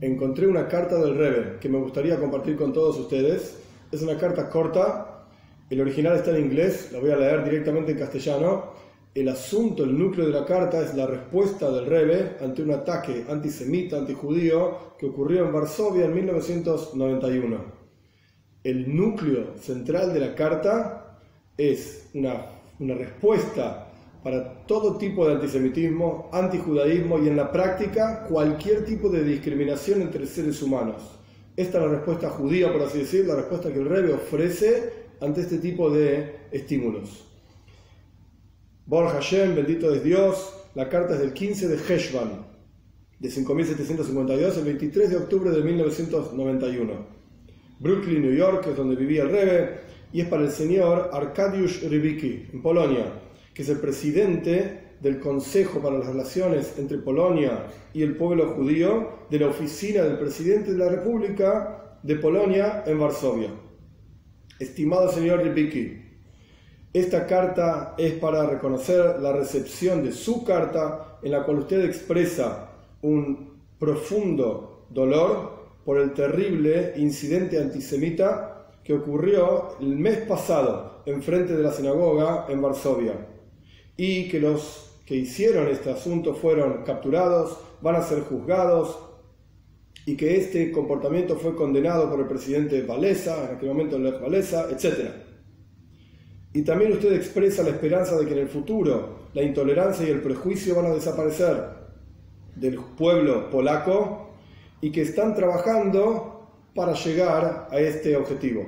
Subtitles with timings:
[0.00, 3.58] encontré una carta del Rebbe que me gustaría compartir con todos ustedes.
[3.92, 5.26] Es una carta corta,
[5.68, 8.72] el original está en inglés, la voy a leer directamente en castellano.
[9.14, 13.24] El asunto, el núcleo de la carta es la respuesta del Rebbe ante un ataque
[13.28, 17.80] antisemita, antijudío que ocurrió en Varsovia en 1991.
[18.62, 21.18] El núcleo central de la carta
[21.56, 22.46] es una,
[22.78, 23.89] una respuesta
[24.22, 30.26] para todo tipo de antisemitismo, antijudaísmo y en la práctica cualquier tipo de discriminación entre
[30.26, 31.02] seres humanos.
[31.56, 35.40] Esta es la respuesta judía, por así decir, la respuesta que el Rebbe ofrece ante
[35.40, 37.26] este tipo de estímulos.
[38.86, 42.46] Bor Hashem, bendito es Dios, la carta es del 15 de Heshvan,
[43.18, 47.20] de 5752, el 23 de octubre de 1991.
[47.78, 49.80] Brooklyn, New York, es donde vivía el Rebbe,
[50.12, 53.06] y es para el señor Arkadiusz Rybicki, en Polonia
[53.54, 59.08] que es el presidente del Consejo para las Relaciones entre Polonia y el pueblo judío
[59.30, 63.50] de la oficina del presidente de la República de Polonia en Varsovia.
[64.58, 66.02] Estimado señor Rybicki,
[66.92, 72.68] esta carta es para reconocer la recepción de su carta en la cual usted expresa
[73.02, 81.56] un profundo dolor por el terrible incidente antisemita que ocurrió el mes pasado en frente
[81.56, 83.14] de la sinagoga en Varsovia
[84.02, 88.98] y que los que hicieron este asunto fueron capturados, van a ser juzgados
[90.06, 94.68] y que este comportamiento fue condenado por el presidente Valesa, en aquel momento Lech Valesa,
[94.70, 95.10] etc.
[96.54, 100.22] Y también usted expresa la esperanza de que en el futuro la intolerancia y el
[100.22, 101.62] prejuicio van a desaparecer
[102.56, 104.30] del pueblo polaco
[104.80, 108.64] y que están trabajando para llegar a este objetivo.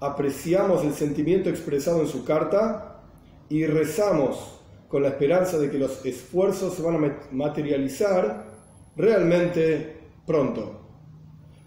[0.00, 2.91] Apreciamos el sentimiento expresado en su carta
[3.52, 8.46] y rezamos con la esperanza de que los esfuerzos se van a materializar
[8.96, 9.94] realmente
[10.26, 10.80] pronto.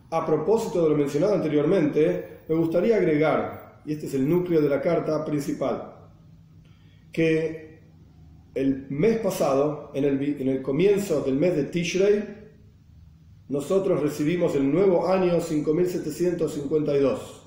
[0.09, 4.69] A propósito de lo mencionado anteriormente, me gustaría agregar, y este es el núcleo de
[4.69, 5.93] la carta principal,
[7.11, 7.81] que
[8.55, 12.23] el mes pasado, en el, en el comienzo del mes de Tishrei,
[13.47, 17.43] nosotros recibimos el nuevo año 5752,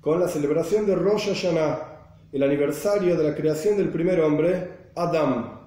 [0.00, 1.91] con la celebración de Rosh Hashanah,
[2.32, 5.60] el aniversario de la creación del primer hombre, Adam.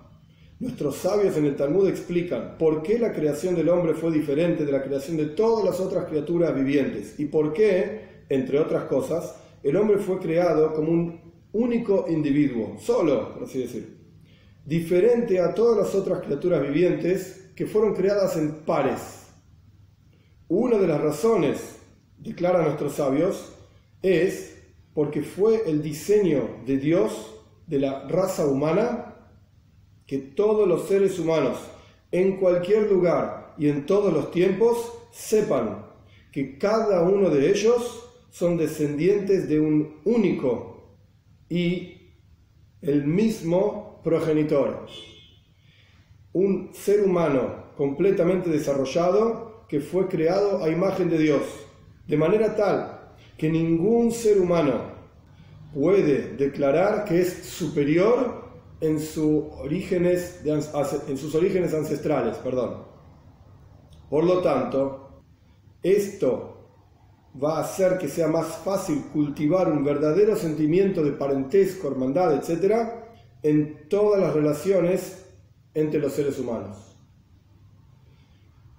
[0.59, 4.71] Nuestros sabios en el Talmud explican por qué la creación del hombre fue diferente de
[4.71, 9.75] la creación de todas las otras criaturas vivientes y por qué, entre otras cosas, el
[9.75, 11.21] hombre fue creado como un
[11.51, 13.97] único individuo, solo, por así decir,
[14.65, 19.27] diferente a todas las otras criaturas vivientes que fueron creadas en pares.
[20.47, 21.75] Una de las razones,
[22.17, 23.53] declaran nuestros sabios,
[24.01, 24.54] es
[24.95, 27.35] porque fue el diseño de Dios
[27.67, 29.13] de la raza humana
[30.07, 31.57] que todos los seres humanos
[32.11, 35.85] en cualquier lugar y en todos los tiempos sepan
[36.31, 40.97] que cada uno de ellos son descendientes de un único
[41.49, 42.13] y
[42.81, 44.87] el mismo progenitor.
[46.31, 51.41] Un ser humano completamente desarrollado que fue creado a imagen de Dios,
[52.07, 52.94] de manera tal
[53.37, 54.95] que ningún ser humano
[55.73, 58.45] puede declarar que es superior
[58.81, 58.97] en,
[59.59, 62.37] orígenes en sus orígenes ancestrales.
[62.37, 62.83] Perdón.
[64.09, 65.21] Por lo tanto,
[65.81, 66.55] esto
[67.41, 72.89] va a hacer que sea más fácil cultivar un verdadero sentimiento de parentesco, hermandad, etc.,
[73.43, 75.25] en todas las relaciones
[75.73, 76.94] entre los seres humanos.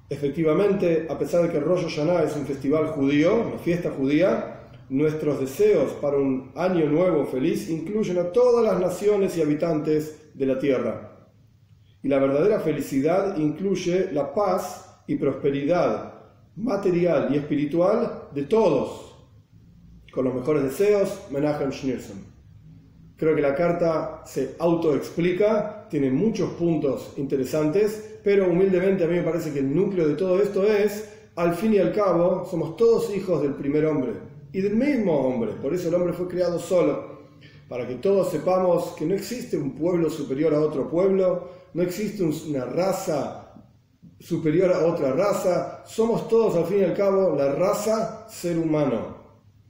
[0.08, 4.56] Efectivamente, a pesar de que Rosh Hashanah es un festival judío, una fiesta judía,
[4.88, 10.46] nuestros deseos para un año nuevo feliz incluyen a todas las naciones y habitantes de
[10.46, 11.28] la tierra.
[12.02, 16.14] Y la verdadera felicidad incluye la paz y prosperidad
[16.54, 19.12] material y espiritual de todos.
[20.12, 22.36] Con los mejores deseos, Menachem Schneerson.
[23.16, 29.22] Creo que la carta se autoexplica, tiene muchos puntos interesantes, pero humildemente a mí me
[29.22, 33.14] parece que el núcleo de todo esto es, al fin y al cabo, somos todos
[33.14, 34.14] hijos del primer hombre.
[34.52, 37.20] Y del mismo hombre, por eso el hombre fue creado solo,
[37.68, 42.24] para que todos sepamos que no existe un pueblo superior a otro pueblo, no existe
[42.24, 43.62] una raza
[44.18, 49.18] superior a otra raza, somos todos al fin y al cabo la raza ser humano,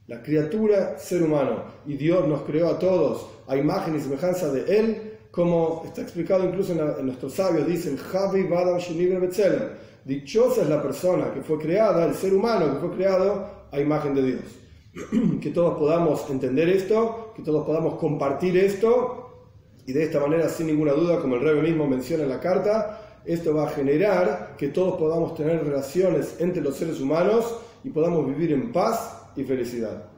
[0.06, 4.78] la criatura ser humano, y Dios nos creó a todos a imagen y semejanza de
[4.78, 5.05] Él,
[5.36, 8.80] como está explicado incluso en, nuestros sabios, dicen, Javi Badam
[10.02, 14.14] Dichosa es la persona que fue creada, el ser humano que fue creado a imagen
[14.14, 14.40] de Dios.
[15.42, 19.50] que todos podamos entender esto, que todos podamos compartir esto,
[19.84, 23.02] y de esta manera, sin ninguna duda, como el rey mismo menciona en la carta,
[23.26, 28.26] Esto va a generar que todos podamos tener relaciones entre los seres humanos y podamos
[28.26, 30.15] vivir en paz y felicidad.